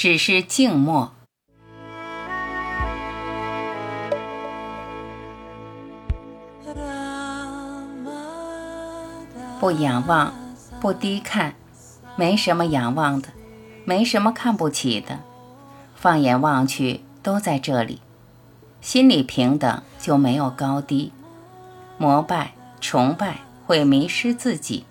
[0.00, 1.12] 只是静默。
[9.60, 10.32] 不仰望，
[10.80, 11.54] 不低看，
[12.16, 13.28] 没什么仰望的，
[13.84, 15.20] 没什么看不起的。
[15.94, 18.00] 放眼望去，都在这里。
[18.80, 21.12] 心里平等，就没有高低。
[21.98, 24.86] 膜拜、崇拜会迷失自己。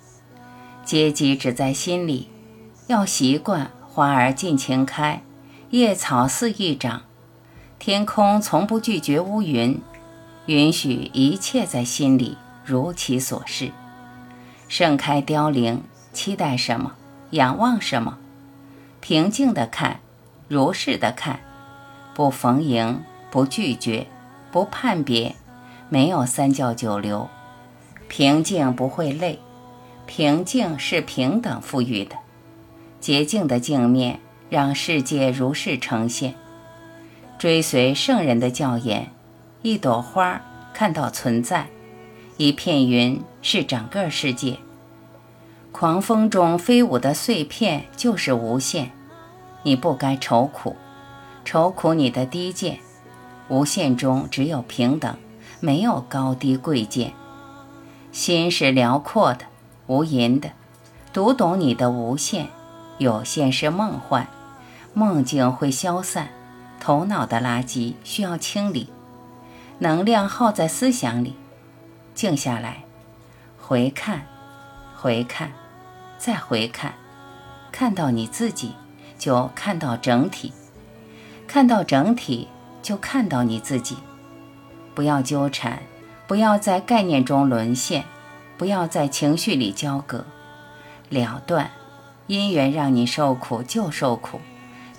[0.85, 2.29] 阶级只在心里。
[2.85, 5.23] 要习惯花儿尽情开，
[5.71, 7.01] 叶草肆意长。
[7.79, 9.81] 天空从不拒绝乌云，
[10.45, 13.71] 允许一切在心里如其所是。
[14.67, 15.81] 盛开凋零，
[16.13, 16.93] 期待什么？
[17.31, 18.19] 仰望什么？
[19.01, 19.99] 平静的看，
[20.47, 21.39] 如是的看，
[22.13, 24.05] 不逢迎，不拒绝，
[24.51, 25.35] 不判别，
[25.89, 27.27] 没有三教九流。
[28.07, 29.39] 平静不会累，
[30.05, 32.15] 平静是平等赋予的。
[32.99, 36.35] 洁净的镜面，让世界如是呈现。
[37.37, 39.11] 追随圣人的教言，
[39.61, 40.41] 一朵花
[40.73, 41.67] 看到存在。
[42.37, 44.57] 一片云是整个世界，
[45.71, 48.91] 狂风中飞舞的碎片就是无限。
[49.63, 50.75] 你不该愁苦，
[51.43, 52.79] 愁苦你的低贱。
[53.49, 55.17] 无限中只有平等，
[55.59, 57.13] 没有高低贵贱。
[58.11, 59.45] 心是辽阔的，
[59.87, 60.51] 无垠的，
[61.11, 62.47] 读懂你的无限。
[62.99, 64.27] 有限是梦幻，
[64.93, 66.29] 梦境会消散。
[66.79, 68.89] 头脑的垃圾需要清理，
[69.79, 71.35] 能量耗在思想里。
[72.13, 72.83] 静下来，
[73.57, 74.25] 回看，
[74.95, 75.51] 回看，
[76.17, 76.93] 再回看，
[77.71, 78.75] 看到你自己，
[79.17, 80.51] 就看到整体；
[81.47, 82.47] 看到整体，
[82.81, 83.97] 就看到你自己。
[84.95, 85.81] 不要纠缠，
[86.27, 88.05] 不要在概念中沦陷，
[88.57, 90.25] 不要在情绪里交割，
[91.09, 91.71] 了断。
[92.29, 94.39] 因缘让你受苦就受苦，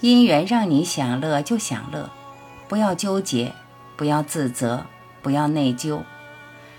[0.00, 2.10] 因缘让你享乐就享乐，
[2.66, 3.52] 不要纠结，
[3.96, 4.84] 不要自责，
[5.22, 6.00] 不要内疚。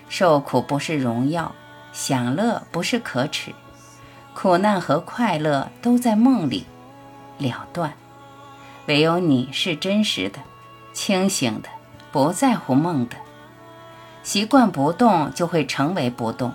[0.09, 1.55] 受苦不是荣耀，
[1.93, 3.53] 享乐不是可耻，
[4.33, 6.65] 苦难和快乐都在梦里
[7.37, 7.93] 了断。
[8.87, 10.39] 唯有你是真实的、
[10.92, 11.70] 清醒的、
[12.11, 13.15] 不在乎梦的。
[14.21, 16.52] 习惯不动，就会成为不动；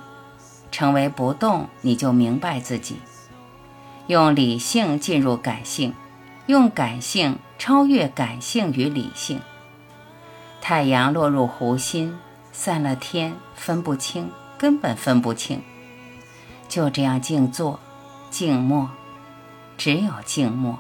[0.70, 2.98] 成为不动，你就明白自己。
[4.06, 5.94] 用理性进入感性，
[6.46, 9.40] 用感性超越感性与理性。
[10.60, 12.18] 太阳落入湖心。
[12.58, 15.60] 散了天，分不清，根本分不清。
[16.70, 17.78] 就这样静坐，
[18.30, 18.88] 静默，
[19.76, 20.78] 只有静默。